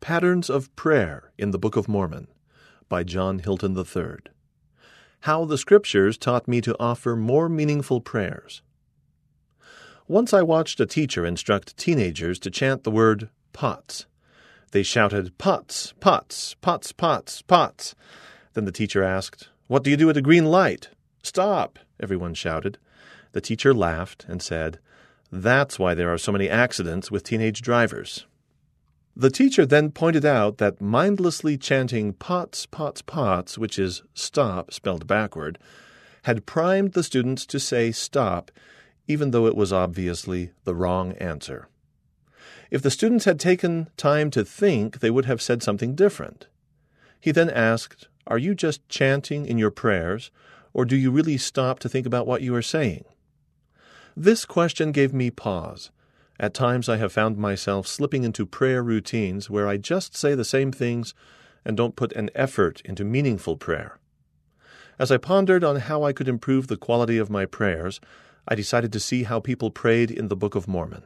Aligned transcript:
Patterns 0.00 0.48
of 0.50 0.74
Prayer 0.76 1.32
in 1.38 1.50
the 1.50 1.58
Book 1.58 1.74
of 1.74 1.88
Mormon 1.88 2.28
by 2.88 3.02
John 3.02 3.40
Hilton 3.40 3.76
III. 3.76 4.18
How 5.20 5.44
the 5.44 5.58
Scriptures 5.58 6.16
Taught 6.16 6.46
Me 6.46 6.60
to 6.60 6.76
Offer 6.78 7.16
More 7.16 7.48
Meaningful 7.48 8.00
Prayers. 8.00 8.62
Once 10.06 10.32
I 10.32 10.42
watched 10.42 10.78
a 10.78 10.86
teacher 10.86 11.26
instruct 11.26 11.76
teenagers 11.76 12.38
to 12.40 12.50
chant 12.50 12.84
the 12.84 12.90
word 12.90 13.30
pots. 13.52 14.06
They 14.70 14.84
shouted, 14.84 15.36
Pots, 15.38 15.94
pots, 15.98 16.54
pots, 16.60 16.92
pots, 16.92 17.42
pots. 17.42 17.94
Then 18.54 18.66
the 18.66 18.72
teacher 18.72 19.02
asked, 19.02 19.48
What 19.66 19.82
do 19.82 19.90
you 19.90 19.96
do 19.96 20.10
at 20.10 20.16
a 20.16 20.22
green 20.22 20.44
light? 20.44 20.90
Stop, 21.22 21.78
everyone 21.98 22.34
shouted. 22.34 22.78
The 23.32 23.40
teacher 23.40 23.74
laughed 23.74 24.26
and 24.28 24.40
said, 24.40 24.78
That's 25.32 25.78
why 25.78 25.94
there 25.94 26.12
are 26.12 26.18
so 26.18 26.30
many 26.30 26.48
accidents 26.48 27.10
with 27.10 27.24
teenage 27.24 27.62
drivers. 27.62 28.26
The 29.18 29.30
teacher 29.30 29.64
then 29.64 29.92
pointed 29.92 30.26
out 30.26 30.58
that 30.58 30.82
mindlessly 30.82 31.56
chanting 31.56 32.12
pots, 32.12 32.66
pots, 32.66 33.00
pots, 33.00 33.56
which 33.56 33.78
is 33.78 34.02
stop 34.12 34.74
spelled 34.74 35.06
backward, 35.06 35.58
had 36.24 36.44
primed 36.44 36.92
the 36.92 37.02
students 37.02 37.46
to 37.46 37.58
say 37.58 37.92
stop, 37.92 38.50
even 39.08 39.30
though 39.30 39.46
it 39.46 39.56
was 39.56 39.72
obviously 39.72 40.50
the 40.64 40.74
wrong 40.74 41.12
answer. 41.12 41.68
If 42.70 42.82
the 42.82 42.90
students 42.90 43.24
had 43.24 43.40
taken 43.40 43.88
time 43.96 44.30
to 44.32 44.44
think, 44.44 45.00
they 45.00 45.10
would 45.10 45.24
have 45.24 45.40
said 45.40 45.62
something 45.62 45.94
different. 45.94 46.46
He 47.18 47.30
then 47.30 47.48
asked, 47.48 48.08
Are 48.26 48.38
you 48.38 48.54
just 48.54 48.86
chanting 48.90 49.46
in 49.46 49.56
your 49.56 49.70
prayers, 49.70 50.30
or 50.74 50.84
do 50.84 50.94
you 50.94 51.10
really 51.10 51.38
stop 51.38 51.78
to 51.78 51.88
think 51.88 52.06
about 52.06 52.26
what 52.26 52.42
you 52.42 52.54
are 52.54 52.60
saying? 52.60 53.04
This 54.14 54.44
question 54.44 54.92
gave 54.92 55.14
me 55.14 55.30
pause. 55.30 55.90
At 56.38 56.54
times 56.54 56.88
I 56.88 56.96
have 56.98 57.12
found 57.12 57.38
myself 57.38 57.86
slipping 57.86 58.24
into 58.24 58.44
prayer 58.44 58.82
routines 58.82 59.48
where 59.48 59.66
I 59.66 59.76
just 59.76 60.16
say 60.16 60.34
the 60.34 60.44
same 60.44 60.70
things 60.70 61.14
and 61.64 61.76
don't 61.76 61.96
put 61.96 62.12
an 62.12 62.30
effort 62.34 62.82
into 62.84 63.04
meaningful 63.04 63.56
prayer. 63.56 63.98
As 64.98 65.10
I 65.10 65.16
pondered 65.16 65.64
on 65.64 65.76
how 65.76 66.04
I 66.04 66.12
could 66.12 66.28
improve 66.28 66.68
the 66.68 66.76
quality 66.76 67.18
of 67.18 67.30
my 67.30 67.46
prayers, 67.46 68.00
I 68.48 68.54
decided 68.54 68.92
to 68.92 69.00
see 69.00 69.24
how 69.24 69.40
people 69.40 69.70
prayed 69.70 70.10
in 70.10 70.28
the 70.28 70.36
Book 70.36 70.54
of 70.54 70.68
Mormon. 70.68 71.04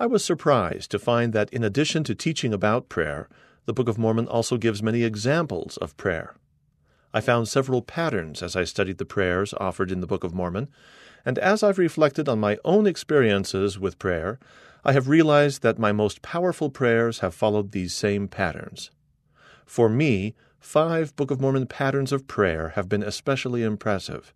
I 0.00 0.06
was 0.06 0.24
surprised 0.24 0.90
to 0.92 0.98
find 0.98 1.32
that 1.32 1.50
in 1.50 1.64
addition 1.64 2.04
to 2.04 2.14
teaching 2.14 2.54
about 2.54 2.88
prayer, 2.88 3.28
the 3.66 3.72
Book 3.72 3.88
of 3.88 3.98
Mormon 3.98 4.26
also 4.26 4.56
gives 4.56 4.82
many 4.82 5.02
examples 5.02 5.76
of 5.76 5.96
prayer. 5.96 6.36
I 7.12 7.20
found 7.20 7.48
several 7.48 7.82
patterns 7.82 8.42
as 8.42 8.54
I 8.54 8.64
studied 8.64 8.98
the 8.98 9.04
prayers 9.04 9.54
offered 9.58 9.90
in 9.90 10.00
the 10.00 10.06
Book 10.06 10.24
of 10.24 10.34
Mormon, 10.34 10.68
and 11.24 11.38
as 11.38 11.62
I've 11.62 11.78
reflected 11.78 12.28
on 12.28 12.40
my 12.40 12.58
own 12.64 12.86
experiences 12.86 13.78
with 13.78 13.98
prayer, 13.98 14.38
I 14.84 14.92
have 14.92 15.08
realized 15.08 15.62
that 15.62 15.78
my 15.78 15.92
most 15.92 16.22
powerful 16.22 16.70
prayers 16.70 17.18
have 17.18 17.34
followed 17.34 17.72
these 17.72 17.92
same 17.92 18.28
patterns. 18.28 18.90
For 19.66 19.88
me, 19.88 20.34
five 20.58 21.14
Book 21.16 21.30
of 21.30 21.40
Mormon 21.40 21.66
patterns 21.66 22.12
of 22.12 22.26
prayer 22.26 22.70
have 22.70 22.88
been 22.88 23.02
especially 23.02 23.62
impressive. 23.62 24.32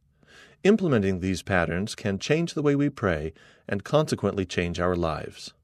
Implementing 0.65 1.21
these 1.21 1.43
patterns 1.43 1.95
can 1.95 2.19
change 2.19 2.55
the 2.55 2.63
way 2.63 2.75
we 2.77 2.89
pray 2.89 3.33
and 3.69 3.85
consequently 3.85 4.45
change 4.45 4.79
our 4.79 4.95
lives. 4.95 5.55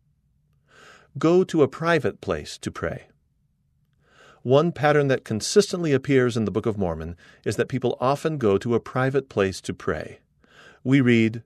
Go 1.19 1.45
to 1.45 1.63
a 1.63 1.69
private 1.69 2.21
place 2.21 2.57
to 2.59 2.71
pray. 2.71 3.09
One 4.43 4.73
pattern 4.73 5.09
that 5.09 5.25
consistently 5.25 5.93
appears 5.93 6.37
in 6.37 6.45
the 6.45 6.51
Book 6.51 6.67
of 6.67 6.79
Mormon 6.79 7.17
is 7.45 7.57
that 7.57 7.69
people 7.69 7.97
often 8.01 8.39
go 8.39 8.57
to 8.57 8.75
a 8.75 8.81
private 8.81 9.29
place 9.29 9.61
to 9.63 9.75
pray 9.75 10.21
we 10.85 11.01
read, 11.01 11.43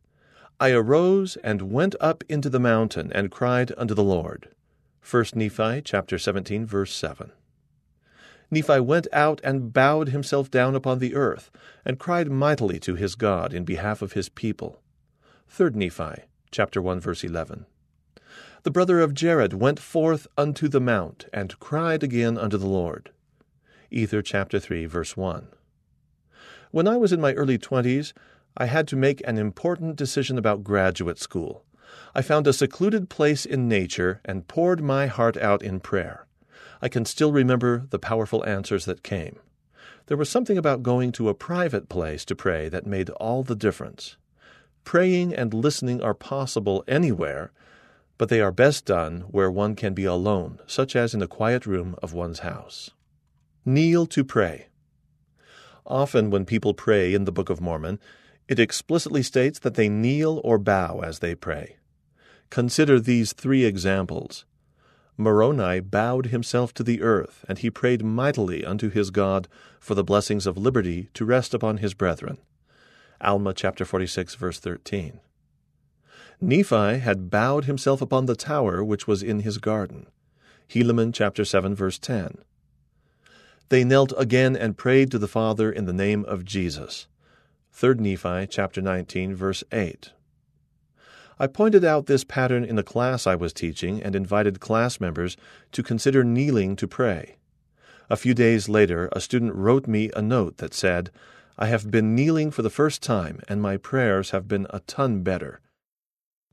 I 0.61 0.71
arose 0.71 1.37
and 1.43 1.73
went 1.73 1.95
up 2.01 2.23
into 2.29 2.49
the 2.49 2.61
mountain 2.61 3.11
and 3.13 3.31
cried 3.31 3.73
unto 3.77 3.95
the 3.95 4.05
Lord. 4.05 4.49
1 5.09 5.25
Nephi 5.35 5.83
chapter 5.83 6.19
17 6.19 6.65
verse 6.67 6.95
7. 6.95 7.33
Nephi 8.51 8.81
went 8.81 9.09
out 9.13 9.41
and 9.43 9.73
bowed 9.73 10.11
himself 10.11 10.51
down 10.51 10.75
upon 10.75 10.99
the 10.99 11.15
earth 11.15 11.51
and 11.85 11.99
cried 11.99 12.31
mightily 12.31 12.79
to 12.81 12.95
his 12.95 13.15
God 13.15 13.53
in 13.53 13.65
behalf 13.65 14.03
of 14.03 14.13
his 14.13 14.29
people. 14.29 14.81
3 15.49 15.71
Nephi 15.71 16.23
chapter 16.51 16.81
1 16.81 17.01
verse 17.01 17.25
11. 17.25 17.67
The 18.63 18.71
brother 18.71 19.01
of 19.01 19.15
Jared 19.15 19.55
went 19.55 19.81
forth 19.81 20.29
unto 20.39 20.69
the 20.69 20.81
mount 20.81 21.27
and 21.33 21.59
cried 21.59 22.05
again 22.05 22.39
unto 22.39 22.57
the 22.57 22.69
Lord. 22.69 23.11
Ether 23.91 24.23
chapter 24.23 24.61
3 24.61 24.87
verse 24.87 25.17
1. 25.17 25.49
When 26.71 26.87
I 26.87 26.97
was 26.97 27.13
in 27.13 27.21
my 27.21 27.35
early 27.35 27.59
twenties, 27.59 28.15
I 28.57 28.67
had 28.67 28.87
to 28.89 28.97
make 28.97 29.23
an 29.27 29.39
important 29.39 29.97
decision 29.97 30.39
about 30.39 30.65
graduate 30.65 31.19
school. 31.19 31.65
I 32.15 32.23
found 32.23 32.47
a 32.47 32.53
secluded 32.53 33.09
place 33.09 33.47
in 33.47 33.69
nature 33.69 34.21
and 34.25 34.49
poured 34.49 34.83
my 34.83 35.07
heart 35.07 35.37
out 35.37 35.63
in 35.63 35.81
prayer. 35.81 36.27
I 36.81 36.89
can 36.89 37.05
still 37.05 37.33
remember 37.33 37.87
the 37.91 37.99
powerful 37.99 38.45
answers 38.45 38.85
that 38.85 39.03
came. 39.03 39.39
There 40.07 40.17
was 40.17 40.29
something 40.29 40.59
about 40.59 40.83
going 40.83 41.13
to 41.13 41.29
a 41.29 41.35
private 41.35 41.89
place 41.89 42.25
to 42.27 42.35
pray 42.35 42.69
that 42.69 42.87
made 42.87 43.09
all 43.11 43.43
the 43.43 43.55
difference. 43.55 44.17
Praying 44.85 45.33
and 45.33 45.55
listening 45.55 46.03
are 46.03 46.15
possible 46.15 46.85
anywhere, 46.89 47.53
but 48.19 48.29
they 48.29 48.41
are 48.41 48.53
best 48.53 48.85
done 48.85 49.21
where 49.31 49.51
one 49.51 49.75
can 49.75 49.95
be 49.95 50.05
alone, 50.05 50.59
such 50.67 50.95
as 50.97 51.15
in 51.15 51.21
the 51.21 51.29
quiet 51.29 51.67
room 51.67 51.95
of 52.03 52.13
one's 52.13 52.41
house. 52.41 52.91
Kneel 53.65 54.07
to 54.07 54.25
pray. 54.25 54.67
Often, 55.87 56.31
when 56.31 56.45
people 56.45 56.75
pray 56.75 57.15
in 57.15 57.25
the 57.25 57.33
Book 57.33 57.49
of 57.49 57.61
Mormon, 57.61 57.99
it 58.49 58.59
explicitly 58.59 59.23
states 59.23 59.59
that 59.61 59.75
they 59.75 59.89
kneel 59.89 60.41
or 60.45 60.59
bow 60.59 61.01
as 61.01 61.21
they 61.21 61.35
pray. 61.35 61.77
Consider 62.51 63.01
these 63.01 63.33
three 63.33 63.65
examples. 63.65 64.45
Moroni 65.17 65.81
bowed 65.81 66.27
himself 66.27 66.75
to 66.75 66.83
the 66.83 67.03
earth, 67.03 67.45
and 67.49 67.59
he 67.59 67.71
prayed 67.71 68.05
mightily 68.05 68.65
unto 68.65 68.91
his 68.91 69.11
God 69.11 69.49
for 69.79 69.95
the 69.95 70.05
blessings 70.05 70.47
of 70.47 70.57
liberty 70.57 71.09
to 71.15 71.25
rest 71.25 71.55
upon 71.55 71.79
his 71.79 71.95
brethren. 71.95 72.39
Alma 73.21 73.55
chapter 73.55 73.85
46 73.85 74.35
verse 74.35 74.59
13. 74.59 75.21
Nephi 76.41 76.99
had 76.99 77.31
bowed 77.31 77.67
himself 77.67 78.03
upon 78.03 78.27
the 78.27 78.35
tower 78.35 78.83
which 78.83 79.07
was 79.07 79.23
in 79.23 79.41
his 79.41 79.59
garden. 79.59 80.09
Helaman 80.69 81.15
chapter 81.15 81.45
7 81.45 81.75
verse 81.75 81.99
10. 81.99 82.39
They 83.69 83.85
knelt 83.85 84.13
again 84.19 84.57
and 84.57 84.77
prayed 84.77 85.11
to 85.13 85.19
the 85.19 85.29
Father 85.29 85.71
in 85.71 85.85
the 85.85 85.93
name 85.93 86.25
of 86.25 86.45
Jesus. 86.45 87.07
3 87.75 87.95
Nephi 87.95 88.47
chapter 88.49 88.83
19 88.83 89.35
verse 89.35 89.65
8. 89.73 90.13
I 91.39 91.47
pointed 91.47 91.85
out 91.85 92.05
this 92.05 92.23
pattern 92.23 92.65
in 92.65 92.77
the 92.77 92.83
class 92.83 93.27
I 93.27 93.35
was 93.35 93.55
teaching 93.55 94.03
and 94.03 94.15
invited 94.15 94.61
class 94.61 95.01
members 95.01 95.39
to 95.73 95.83
consider 95.83 96.23
kneeling 96.23 96.77
to 96.77 96.87
pray. 96.87 97.37
A 98.11 98.17
few 98.17 98.35
days 98.35 98.69
later, 98.69 99.09
a 99.13 99.23
student 99.23 99.55
wrote 99.55 99.87
me 99.87 100.11
a 100.15 100.21
note 100.21 100.59
that 100.59 100.75
said, 100.75 101.11
I 101.57 101.67
have 101.67 101.91
been 101.91 102.15
kneeling 102.15 102.51
for 102.51 102.61
the 102.61 102.71
first 102.71 103.03
time, 103.03 103.41
and 103.49 103.63
my 103.63 103.79
prayers 103.79 104.31
have 104.31 104.47
been 104.47 104.67
a 104.69 104.81
ton 104.81 105.23
better. 105.23 105.61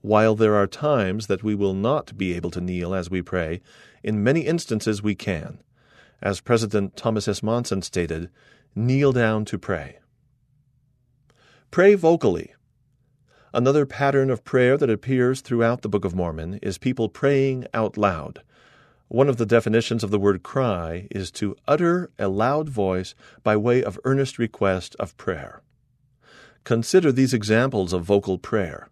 While 0.01 0.35
there 0.35 0.55
are 0.55 0.67
times 0.67 1.27
that 1.27 1.43
we 1.43 1.53
will 1.53 1.73
not 1.73 2.17
be 2.17 2.33
able 2.33 2.51
to 2.51 2.61
kneel 2.61 2.95
as 2.95 3.09
we 3.09 3.21
pray, 3.21 3.61
in 4.03 4.23
many 4.23 4.41
instances 4.41 5.03
we 5.03 5.15
can. 5.15 5.61
As 6.21 6.39
President 6.39 6.95
Thomas 6.95 7.27
S. 7.27 7.43
Monson 7.43 7.81
stated, 7.81 8.29
kneel 8.73 9.11
down 9.11 9.43
to 9.45 9.59
pray. 9.59 9.99
Pray 11.71 11.93
vocally. 11.93 12.55
Another 13.53 13.85
pattern 13.85 14.31
of 14.31 14.43
prayer 14.43 14.75
that 14.75 14.89
appears 14.89 15.41
throughout 15.41 15.83
the 15.83 15.89
Book 15.89 16.03
of 16.03 16.15
Mormon 16.15 16.55
is 16.63 16.79
people 16.79 17.09
praying 17.09 17.67
out 17.75 17.95
loud. 17.95 18.41
One 19.07 19.29
of 19.29 19.37
the 19.37 19.45
definitions 19.45 20.03
of 20.03 20.09
the 20.09 20.17
word 20.17 20.41
cry 20.41 21.07
is 21.11 21.29
to 21.33 21.55
utter 21.67 22.09
a 22.17 22.27
loud 22.27 22.69
voice 22.69 23.13
by 23.43 23.55
way 23.55 23.83
of 23.83 23.99
earnest 24.03 24.39
request 24.39 24.95
of 24.99 25.15
prayer. 25.17 25.61
Consider 26.63 27.11
these 27.11 27.35
examples 27.35 27.93
of 27.93 28.03
vocal 28.03 28.39
prayer. 28.39 28.89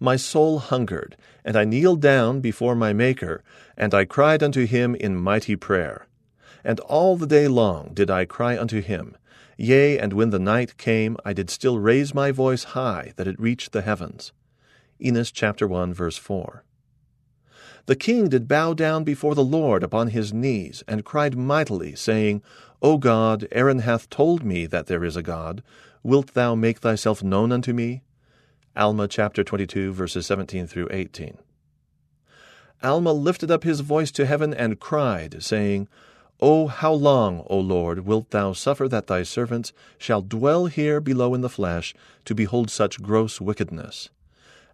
My 0.00 0.16
soul 0.16 0.58
hungered, 0.58 1.16
and 1.44 1.56
I 1.56 1.64
kneeled 1.64 2.00
down 2.00 2.40
before 2.40 2.74
my 2.74 2.92
Maker, 2.92 3.44
and 3.76 3.94
I 3.94 4.06
cried 4.06 4.42
unto 4.42 4.66
him 4.66 4.96
in 4.96 5.14
mighty 5.14 5.54
prayer. 5.54 6.08
And 6.64 6.80
all 6.80 7.16
the 7.16 7.28
day 7.28 7.46
long 7.46 7.92
did 7.94 8.10
I 8.10 8.24
cry 8.24 8.58
unto 8.58 8.80
him, 8.80 9.16
Yea, 9.56 9.98
and 9.98 10.12
when 10.12 10.30
the 10.30 10.38
night 10.38 10.76
came, 10.76 11.16
I 11.24 11.32
did 11.32 11.50
still 11.50 11.78
raise 11.78 12.14
my 12.14 12.30
voice 12.30 12.64
high, 12.64 13.12
that 13.16 13.28
it 13.28 13.40
reached 13.40 13.72
the 13.72 13.82
heavens. 13.82 14.32
Enos 15.00 15.30
chapter 15.30 15.66
1, 15.66 15.92
verse 15.92 16.16
4. 16.16 16.64
The 17.86 17.96
king 17.96 18.28
did 18.28 18.46
bow 18.46 18.74
down 18.74 19.02
before 19.02 19.34
the 19.34 19.44
Lord 19.44 19.82
upon 19.82 20.08
his 20.08 20.32
knees, 20.32 20.84
and 20.86 21.04
cried 21.04 21.36
mightily, 21.36 21.96
saying, 21.96 22.42
O 22.80 22.96
God, 22.96 23.48
Aaron 23.52 23.80
hath 23.80 24.08
told 24.08 24.44
me 24.44 24.66
that 24.66 24.86
there 24.86 25.04
is 25.04 25.16
a 25.16 25.22
God. 25.22 25.62
Wilt 26.02 26.34
thou 26.34 26.54
make 26.54 26.78
thyself 26.78 27.22
known 27.22 27.52
unto 27.52 27.72
me? 27.72 28.02
Alma 28.76 29.06
chapter 29.08 29.44
22, 29.44 29.92
verses 29.92 30.26
17 30.26 30.66
through 30.66 30.88
18. 30.90 31.38
Alma 32.82 33.12
lifted 33.12 33.50
up 33.50 33.64
his 33.64 33.80
voice 33.80 34.10
to 34.12 34.26
heaven 34.26 34.54
and 34.54 34.80
cried, 34.80 35.42
saying, 35.42 35.88
O 36.44 36.66
how 36.66 36.92
long, 36.92 37.46
O 37.48 37.56
Lord, 37.56 38.00
wilt 38.00 38.30
thou 38.30 38.52
suffer 38.52 38.88
that 38.88 39.06
thy 39.06 39.22
servants 39.22 39.72
shall 39.96 40.22
dwell 40.22 40.66
here 40.66 41.00
below 41.00 41.34
in 41.34 41.40
the 41.40 41.48
flesh 41.48 41.94
to 42.24 42.34
behold 42.34 42.68
such 42.68 43.00
gross 43.00 43.40
wickedness? 43.40 44.10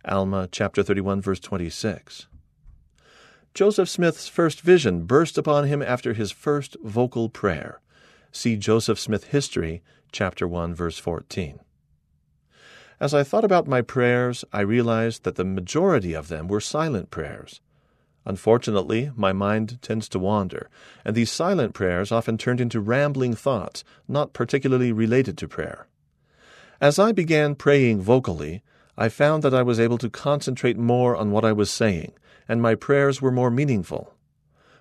Alma 0.02 0.48
chapter 0.50 0.82
31 0.82 1.20
verse 1.20 1.40
26. 1.40 2.26
Joseph 3.52 3.88
Smith's 3.90 4.28
first 4.28 4.62
vision 4.62 5.04
burst 5.04 5.36
upon 5.36 5.66
him 5.66 5.82
after 5.82 6.14
his 6.14 6.32
first 6.32 6.78
vocal 6.82 7.28
prayer. 7.28 7.82
See 8.32 8.56
Joseph 8.56 8.98
Smith 8.98 9.24
History, 9.24 9.82
chapter 10.10 10.48
1, 10.48 10.74
verse 10.74 10.96
14. 10.96 11.60
As 12.98 13.12
I 13.12 13.22
thought 13.22 13.44
about 13.44 13.66
my 13.66 13.82
prayers, 13.82 14.42
I 14.54 14.60
realized 14.60 15.24
that 15.24 15.34
the 15.34 15.44
majority 15.44 16.14
of 16.14 16.28
them 16.28 16.48
were 16.48 16.62
silent 16.62 17.10
prayers. 17.10 17.60
Unfortunately, 18.28 19.10
my 19.16 19.32
mind 19.32 19.80
tends 19.80 20.06
to 20.10 20.18
wander, 20.18 20.68
and 21.02 21.16
these 21.16 21.32
silent 21.32 21.72
prayers 21.72 22.12
often 22.12 22.36
turned 22.36 22.60
into 22.60 22.78
rambling 22.78 23.34
thoughts, 23.34 23.82
not 24.06 24.34
particularly 24.34 24.92
related 24.92 25.38
to 25.38 25.48
prayer. 25.48 25.86
As 26.78 26.98
I 26.98 27.10
began 27.12 27.54
praying 27.54 28.02
vocally, 28.02 28.62
I 28.98 29.08
found 29.08 29.42
that 29.44 29.54
I 29.54 29.62
was 29.62 29.80
able 29.80 29.96
to 29.96 30.10
concentrate 30.10 30.76
more 30.76 31.16
on 31.16 31.30
what 31.30 31.46
I 31.46 31.52
was 31.52 31.70
saying, 31.70 32.12
and 32.46 32.60
my 32.60 32.74
prayers 32.74 33.22
were 33.22 33.32
more 33.32 33.50
meaningful. 33.50 34.12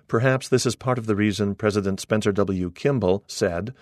Perhaps 0.08 0.50
this 0.50 0.66
is 0.66 0.76
part 0.76 0.98
of 0.98 1.06
the 1.06 1.16
reason 1.16 1.54
President 1.54 2.00
Spencer 2.00 2.32
W. 2.32 2.70
Kimball 2.70 3.24
said, 3.26 3.72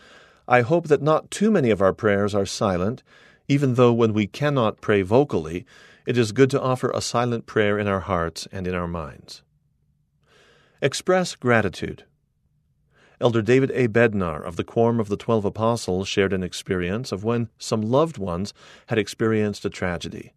I 0.47 0.61
hope 0.61 0.87
that 0.87 1.03
not 1.03 1.33
too 1.33 1.51
many 1.51 1.71
of 1.71 1.83
our 1.83 1.93
prayers 1.93 2.37
are 2.37 2.47
silent, 2.47 3.03
even 3.49 3.75
though 3.75 3.93
when 3.93 4.13
we 4.13 4.29
cannot 4.29 4.81
pray 4.81 5.03
vocally, 5.03 5.67
it 6.07 6.17
is 6.17 6.31
good 6.31 6.51
to 6.51 6.63
offer 6.63 6.91
a 6.91 7.01
silent 7.01 7.47
prayer 7.47 7.81
in 7.81 7.89
our 7.89 8.01
hearts 8.01 8.47
and 8.53 8.69
in 8.69 8.75
our 8.77 8.87
minds. 8.87 9.43
Express 10.83 11.37
gratitude. 11.37 12.05
Elder 13.19 13.41
David 13.41 13.71
A. 13.71 13.89
Bednar 13.89 14.45
of 14.45 14.57
the 14.57 14.65
Quorum 14.65 15.01
of 15.01 15.09
the 15.09 15.17
Twelve 15.17 15.47
Apostles 15.47 16.07
shared 16.07 16.35
an 16.35 16.43
experience 16.43 17.13
of 17.13 17.25
when 17.25 17.49
some 17.57 17.81
loved 17.81 18.19
ones 18.19 18.53
had 18.89 18.99
experienced 18.99 19.65
a 19.65 19.71
tragedy. 19.71 20.35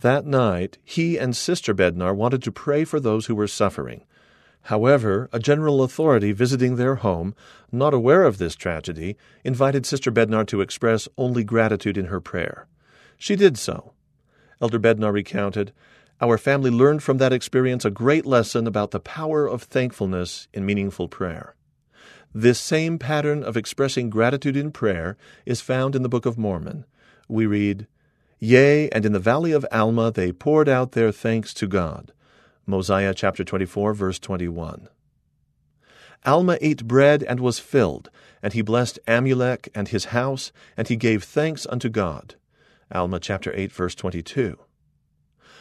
That 0.00 0.26
night, 0.26 0.78
he 0.82 1.16
and 1.16 1.36
Sister 1.36 1.74
Bednar 1.74 2.12
wanted 2.12 2.42
to 2.42 2.50
pray 2.50 2.84
for 2.84 2.98
those 2.98 3.26
who 3.26 3.36
were 3.36 3.46
suffering. 3.46 4.02
However, 4.62 5.28
a 5.32 5.38
general 5.38 5.84
authority 5.84 6.32
visiting 6.32 6.74
their 6.74 6.96
home, 6.96 7.36
not 7.70 7.94
aware 7.94 8.24
of 8.24 8.38
this 8.38 8.56
tragedy, 8.56 9.16
invited 9.44 9.86
Sister 9.86 10.10
Bednar 10.10 10.44
to 10.48 10.60
express 10.60 11.06
only 11.16 11.44
gratitude 11.44 11.96
in 11.96 12.06
her 12.06 12.20
prayer. 12.20 12.66
She 13.16 13.36
did 13.36 13.56
so. 13.56 13.92
Elder 14.60 14.80
Bednar 14.80 15.12
recounted, 15.12 15.72
Our 16.20 16.36
family 16.36 16.70
learned 16.70 17.02
from 17.02 17.18
that 17.18 17.32
experience 17.32 17.84
a 17.84 17.90
great 17.90 18.26
lesson 18.26 18.66
about 18.66 18.90
the 18.90 18.98
power 18.98 19.46
of 19.46 19.62
thankfulness 19.62 20.48
in 20.52 20.66
meaningful 20.66 21.08
prayer. 21.08 21.54
This 22.34 22.58
same 22.58 22.98
pattern 22.98 23.44
of 23.44 23.56
expressing 23.56 24.10
gratitude 24.10 24.56
in 24.56 24.72
prayer 24.72 25.16
is 25.46 25.60
found 25.60 25.94
in 25.94 26.02
the 26.02 26.08
Book 26.08 26.26
of 26.26 26.36
Mormon. 26.36 26.84
We 27.28 27.46
read, 27.46 27.86
Yea, 28.40 28.88
and 28.90 29.06
in 29.06 29.12
the 29.12 29.18
valley 29.18 29.52
of 29.52 29.66
Alma 29.70 30.10
they 30.10 30.32
poured 30.32 30.68
out 30.68 30.92
their 30.92 31.12
thanks 31.12 31.54
to 31.54 31.66
God. 31.66 32.12
Mosiah 32.66 33.14
chapter 33.14 33.44
24, 33.44 33.94
verse 33.94 34.18
21. 34.18 34.88
Alma 36.26 36.58
ate 36.60 36.86
bread 36.86 37.22
and 37.22 37.40
was 37.40 37.60
filled, 37.60 38.10
and 38.42 38.52
he 38.52 38.60
blessed 38.60 38.98
Amulek 39.06 39.68
and 39.74 39.88
his 39.88 40.06
house, 40.06 40.52
and 40.76 40.88
he 40.88 40.96
gave 40.96 41.22
thanks 41.22 41.66
unto 41.70 41.88
God. 41.88 42.34
Alma 42.92 43.20
chapter 43.20 43.52
8, 43.54 43.72
verse 43.72 43.94
22. 43.94 44.58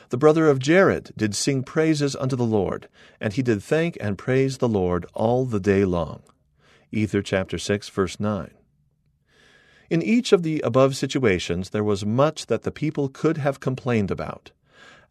The 0.09 0.17
brother 0.17 0.47
of 0.47 0.59
Jared 0.59 1.11
did 1.17 1.35
sing 1.35 1.63
praises 1.63 2.15
unto 2.15 2.37
the 2.37 2.45
Lord, 2.45 2.87
and 3.19 3.33
he 3.33 3.41
did 3.41 3.61
thank 3.61 3.97
and 3.99 4.17
praise 4.17 4.59
the 4.59 4.69
Lord 4.69 5.05
all 5.13 5.45
the 5.45 5.59
day 5.59 5.83
long. 5.83 6.23
Ether 6.93 7.21
chapter 7.21 7.57
6, 7.57 7.89
verse 7.89 8.17
9. 8.17 8.51
In 9.89 10.01
each 10.01 10.31
of 10.31 10.43
the 10.43 10.61
above 10.61 10.95
situations, 10.95 11.71
there 11.71 11.83
was 11.83 12.05
much 12.05 12.45
that 12.47 12.63
the 12.63 12.71
people 12.71 13.09
could 13.09 13.37
have 13.37 13.59
complained 13.59 14.09
about. 14.09 14.51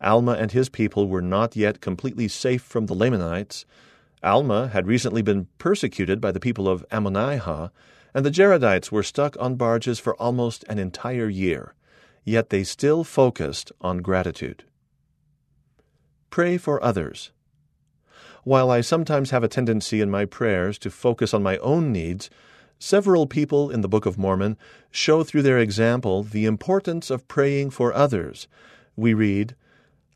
Alma 0.01 0.33
and 0.33 0.53
his 0.53 0.71
people 0.71 1.09
were 1.09 1.23
not 1.23 1.57
yet 1.57 1.81
completely 1.81 2.29
safe 2.29 2.63
from 2.63 2.87
the 2.87 2.95
Lamanites. 2.95 3.67
Alma 4.23 4.69
had 4.69 4.87
recently 4.87 5.23
been 5.23 5.47
persecuted 5.59 6.21
by 6.21 6.33
the 6.33 6.41
people 6.41 6.69
of 6.69 6.87
Ammonihah, 6.91 7.71
and 8.15 8.25
the 8.25 8.31
Jaredites 8.31 8.91
were 8.91 9.03
stuck 9.03 9.37
on 9.39 9.57
barges 9.57 9.99
for 9.99 10.15
almost 10.17 10.65
an 10.65 10.79
entire 10.79 11.29
year. 11.29 11.75
Yet 12.25 12.49
they 12.51 12.65
still 12.65 13.05
focused 13.05 13.73
on 13.81 13.99
gratitude. 13.99 14.65
Pray 16.31 16.57
for 16.57 16.83
others. 16.83 17.31
While 18.45 18.71
I 18.71 18.81
sometimes 18.81 19.31
have 19.31 19.43
a 19.43 19.49
tendency 19.49 20.01
in 20.01 20.11
my 20.11 20.25
prayers 20.25 20.79
to 20.81 20.91
focus 20.91 21.35
on 21.35 21.43
my 21.43 21.59
own 21.59 21.93
needs, 21.93 22.31
Several 22.79 23.27
people 23.27 23.71
in 23.71 23.81
the 23.81 23.89
Book 23.89 24.05
of 24.05 24.19
Mormon 24.19 24.59
show 24.91 25.25
through 25.25 25.43
their 25.43 25.59
example 25.59 26.23
the 26.23 26.45
importance 26.45 27.11
of 27.11 27.27
praying 27.27 27.71
for 27.71 27.93
others. 27.95 28.49
We 28.97 29.15
read, 29.15 29.57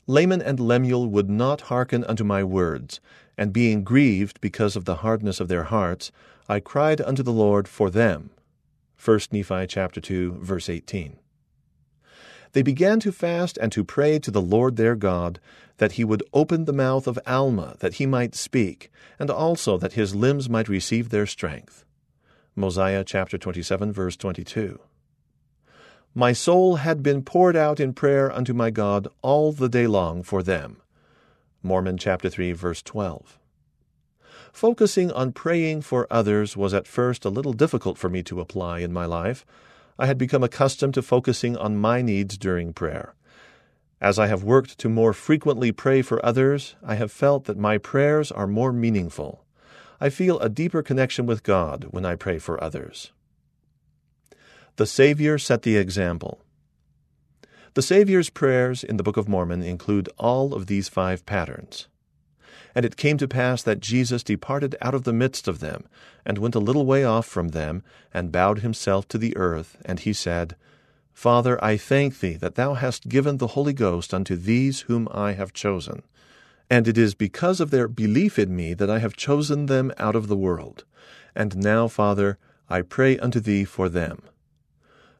Laman 0.05 0.43
and 0.43 0.59
Lemuel 0.59 1.07
would 1.07 1.29
not 1.29 1.61
hearken 1.61 2.03
unto 2.03 2.23
my 2.23 2.43
words, 2.43 2.99
and 3.35 3.51
being 3.51 3.83
grieved 3.83 4.39
because 4.41 4.75
of 4.75 4.85
the 4.85 4.97
hardness 4.97 5.39
of 5.39 5.47
their 5.47 5.63
hearts, 5.63 6.11
I 6.47 6.59
cried 6.59 7.01
unto 7.01 7.23
the 7.23 7.33
Lord 7.33 7.67
for 7.67 7.89
them. 7.89 8.29
1 9.03 9.19
Nephi 9.31 9.65
chapter 9.65 9.99
2 9.99 10.33
verse 10.39 10.69
18. 10.69 11.17
They 12.53 12.61
began 12.61 12.99
to 13.01 13.11
fast 13.11 13.57
and 13.57 13.71
to 13.71 13.83
pray 13.83 14.19
to 14.19 14.31
the 14.31 14.41
Lord 14.41 14.75
their 14.75 14.95
God 14.95 15.39
that 15.77 15.93
he 15.93 16.03
would 16.03 16.23
open 16.33 16.65
the 16.65 16.73
mouth 16.73 17.07
of 17.07 17.19
Alma 17.25 17.75
that 17.79 17.95
he 17.95 18.05
might 18.05 18.35
speak, 18.35 18.91
and 19.17 19.29
also 19.29 19.77
that 19.77 19.93
his 19.93 20.13
limbs 20.13 20.49
might 20.49 20.69
receive 20.69 21.09
their 21.09 21.25
strength. 21.25 21.85
Mosiah 22.55 23.03
chapter 23.03 23.37
27 23.37 23.91
verse 23.93 24.17
22. 24.17 24.79
My 26.13 26.33
soul 26.33 26.75
had 26.75 27.01
been 27.01 27.23
poured 27.23 27.55
out 27.55 27.79
in 27.79 27.93
prayer 27.93 28.29
unto 28.29 28.53
my 28.53 28.69
God 28.69 29.07
all 29.21 29.53
the 29.53 29.69
day 29.69 29.87
long 29.87 30.23
for 30.23 30.43
them. 30.43 30.81
Mormon 31.63 31.97
chapter 31.97 32.29
3 32.29 32.51
verse 32.51 32.81
12. 32.81 33.39
Focusing 34.51 35.11
on 35.11 35.31
praying 35.31 35.81
for 35.81 36.07
others 36.11 36.57
was 36.57 36.73
at 36.73 36.87
first 36.87 37.23
a 37.23 37.29
little 37.29 37.53
difficult 37.53 37.97
for 37.97 38.09
me 38.09 38.21
to 38.23 38.41
apply 38.41 38.79
in 38.79 38.91
my 38.91 39.05
life. 39.05 39.45
I 39.97 40.05
had 40.05 40.17
become 40.17 40.43
accustomed 40.43 40.93
to 40.95 41.01
focusing 41.01 41.55
on 41.57 41.77
my 41.77 42.01
needs 42.01 42.37
during 42.37 42.73
prayer. 42.73 43.13
As 43.99 44.17
I 44.17 44.27
have 44.27 44.43
worked 44.43 44.79
to 44.79 44.89
more 44.89 45.13
frequently 45.13 45.71
pray 45.71 46.01
for 46.01 46.25
others, 46.25 46.75
I 46.83 46.95
have 46.95 47.11
felt 47.11 47.45
that 47.45 47.57
my 47.57 47.77
prayers 47.77 48.31
are 48.31 48.47
more 48.47 48.73
meaningful. 48.73 49.45
I 49.99 50.09
feel 50.09 50.39
a 50.39 50.49
deeper 50.49 50.81
connection 50.81 51.27
with 51.27 51.43
God 51.43 51.87
when 51.91 52.05
I 52.05 52.15
pray 52.15 52.39
for 52.39 52.61
others. 52.63 53.11
The 54.77 54.87
Savior 54.87 55.37
set 55.37 55.61
the 55.61 55.77
example. 55.77 56.41
The 57.75 57.83
Savior's 57.83 58.31
prayers 58.31 58.83
in 58.83 58.97
the 58.97 59.03
Book 59.03 59.17
of 59.17 59.29
Mormon 59.29 59.61
include 59.61 60.09
all 60.17 60.55
of 60.55 60.65
these 60.65 60.89
five 60.89 61.25
patterns. 61.25 61.87
And 62.73 62.85
it 62.85 62.97
came 62.97 63.17
to 63.17 63.27
pass 63.27 63.61
that 63.63 63.79
Jesus 63.79 64.23
departed 64.23 64.75
out 64.81 64.95
of 64.95 65.03
the 65.03 65.13
midst 65.13 65.47
of 65.47 65.59
them, 65.59 65.85
and 66.25 66.37
went 66.37 66.55
a 66.55 66.59
little 66.59 66.85
way 66.85 67.03
off 67.03 67.25
from 67.25 67.49
them, 67.49 67.83
and 68.13 68.31
bowed 68.31 68.59
himself 68.59 69.07
to 69.09 69.17
the 69.17 69.35
earth, 69.35 69.77
and 69.83 69.99
he 69.99 70.13
said, 70.13 70.55
Father, 71.13 71.63
I 71.63 71.77
thank 71.77 72.19
thee 72.19 72.35
that 72.35 72.55
thou 72.55 72.73
hast 72.73 73.09
given 73.09 73.37
the 73.37 73.47
Holy 73.47 73.73
Ghost 73.73 74.13
unto 74.13 74.35
these 74.35 74.81
whom 74.81 75.07
I 75.11 75.33
have 75.33 75.53
chosen, 75.53 76.03
and 76.69 76.87
it 76.87 76.97
is 76.97 77.13
because 77.13 77.59
of 77.59 77.69
their 77.69 77.87
belief 77.87 78.39
in 78.39 78.55
me 78.55 78.73
that 78.73 78.89
I 78.89 78.99
have 78.99 79.15
chosen 79.15 79.65
them 79.65 79.91
out 79.97 80.15
of 80.15 80.27
the 80.27 80.37
world. 80.37 80.85
And 81.35 81.57
now, 81.57 81.87
Father, 81.87 82.37
I 82.69 82.81
pray 82.81 83.19
unto 83.19 83.39
thee 83.39 83.65
for 83.65 83.89
them. 83.89 84.23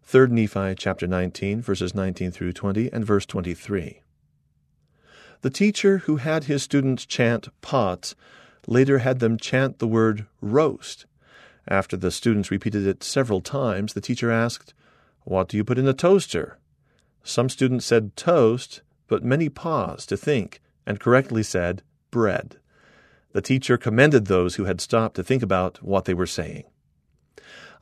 3 0.03 0.27
Nephi 0.27 0.75
chapter 0.75 1.07
19, 1.07 1.61
verses 1.61 1.93
19 1.93 2.31
through 2.31 2.53
20, 2.53 2.91
and 2.91 3.05
verse 3.05 3.25
23. 3.25 4.00
The 5.41 5.49
teacher 5.49 5.99
who 5.99 6.17
had 6.17 6.43
his 6.43 6.63
students 6.63 7.05
chant 7.05 7.49
pots 7.61 8.15
later 8.67 8.99
had 8.99 9.19
them 9.19 9.37
chant 9.37 9.79
the 9.79 9.87
word 9.87 10.27
roast. 10.39 11.05
After 11.67 11.97
the 11.97 12.11
students 12.11 12.51
repeated 12.51 12.85
it 12.85 13.03
several 13.03 13.41
times, 13.41 13.93
the 13.93 14.01
teacher 14.01 14.31
asked, 14.31 14.73
What 15.23 15.47
do 15.47 15.57
you 15.57 15.63
put 15.63 15.79
in 15.79 15.87
a 15.87 15.93
toaster? 15.93 16.59
Some 17.23 17.49
students 17.49 17.85
said 17.85 18.15
toast, 18.15 18.81
but 19.07 19.23
many 19.23 19.49
paused 19.49 20.09
to 20.09 20.17
think 20.17 20.61
and 20.85 20.99
correctly 20.99 21.43
said, 21.43 21.83
bread. 22.09 22.57
The 23.33 23.41
teacher 23.41 23.77
commended 23.77 24.25
those 24.25 24.55
who 24.55 24.65
had 24.65 24.81
stopped 24.81 25.15
to 25.15 25.23
think 25.23 25.41
about 25.41 25.81
what 25.81 26.05
they 26.05 26.13
were 26.13 26.27
saying. 26.27 26.63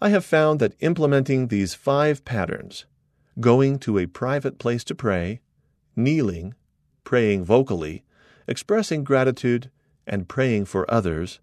I 0.02 0.10
have 0.10 0.24
found 0.24 0.60
that 0.60 0.76
implementing 0.80 1.48
these 1.48 1.74
five 1.74 2.24
patterns 2.24 2.86
going 3.40 3.80
to 3.80 3.98
a 3.98 4.06
private 4.06 4.60
place 4.60 4.84
to 4.86 4.96
pray, 4.96 5.42
kneeling, 5.96 6.54
praying 7.10 7.44
vocally, 7.44 8.04
expressing 8.48 9.04
gratitude, 9.04 9.72
and 10.06 10.30
praying 10.30 10.64
for 10.64 10.86
others 10.92 11.40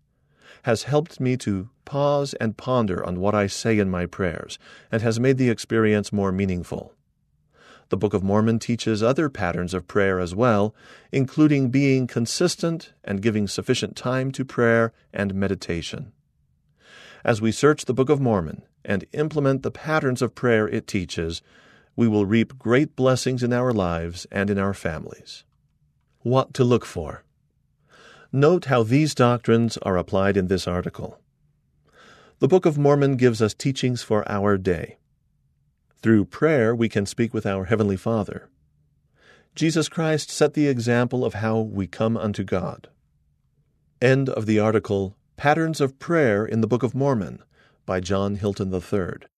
has 0.62 0.84
helped 0.84 1.18
me 1.18 1.36
to 1.36 1.68
pause 1.84 2.34
and 2.34 2.56
ponder 2.56 3.04
on 3.04 3.18
what 3.18 3.34
I 3.34 3.48
say 3.48 3.80
in 3.80 3.90
my 3.90 4.06
prayers 4.06 4.60
and 4.92 5.02
has 5.02 5.18
made 5.18 5.38
the 5.38 5.50
experience 5.50 6.12
more 6.12 6.30
meaningful. 6.30 6.94
The 7.88 7.96
Book 7.96 8.14
of 8.14 8.22
Mormon 8.22 8.60
teaches 8.60 9.02
other 9.02 9.28
patterns 9.28 9.74
of 9.74 9.88
prayer 9.88 10.20
as 10.20 10.36
well, 10.36 10.72
including 11.10 11.70
being 11.70 12.06
consistent 12.06 12.92
and 13.02 13.20
giving 13.20 13.48
sufficient 13.48 13.96
time 13.96 14.30
to 14.30 14.44
prayer 14.44 14.92
and 15.12 15.34
meditation. 15.34 16.12
As 17.24 17.40
we 17.40 17.50
search 17.50 17.86
the 17.86 17.94
Book 17.94 18.08
of 18.08 18.20
Mormon 18.20 18.62
and 18.84 19.04
implement 19.12 19.64
the 19.64 19.72
patterns 19.72 20.22
of 20.22 20.36
prayer 20.36 20.68
it 20.68 20.86
teaches, 20.86 21.42
we 21.96 22.06
will 22.06 22.24
reap 22.24 22.56
great 22.56 22.94
blessings 22.94 23.42
in 23.42 23.52
our 23.52 23.72
lives 23.72 24.28
and 24.30 24.48
in 24.48 24.58
our 24.58 24.72
families. 24.72 25.42
What 26.26 26.54
to 26.54 26.64
look 26.64 26.84
for. 26.84 27.22
Note 28.32 28.64
how 28.64 28.82
these 28.82 29.14
doctrines 29.14 29.76
are 29.82 29.96
applied 29.96 30.36
in 30.36 30.48
this 30.48 30.66
article. 30.66 31.20
The 32.40 32.48
Book 32.48 32.66
of 32.66 32.76
Mormon 32.76 33.16
gives 33.16 33.40
us 33.40 33.54
teachings 33.54 34.02
for 34.02 34.28
our 34.28 34.58
day. 34.58 34.96
Through 36.02 36.24
prayer, 36.24 36.74
we 36.74 36.88
can 36.88 37.06
speak 37.06 37.32
with 37.32 37.46
our 37.46 37.66
Heavenly 37.66 37.96
Father. 37.96 38.48
Jesus 39.54 39.88
Christ 39.88 40.28
set 40.28 40.54
the 40.54 40.66
example 40.66 41.24
of 41.24 41.34
how 41.34 41.60
we 41.60 41.86
come 41.86 42.16
unto 42.16 42.42
God. 42.42 42.88
End 44.02 44.28
of 44.28 44.46
the 44.46 44.58
article 44.58 45.16
Patterns 45.36 45.80
of 45.80 46.00
Prayer 46.00 46.44
in 46.44 46.60
the 46.60 46.66
Book 46.66 46.82
of 46.82 46.92
Mormon 46.92 47.40
by 47.86 48.00
John 48.00 48.34
Hilton 48.34 48.74
III. 48.74 49.28